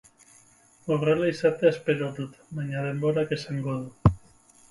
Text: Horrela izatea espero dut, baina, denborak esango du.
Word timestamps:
Horrela 0.93 1.27
izatea 1.33 1.71
espero 1.75 2.09
dut, 2.19 2.41
baina, 2.59 2.85
denborak 2.87 3.35
esango 3.39 3.79
du. 3.85 4.15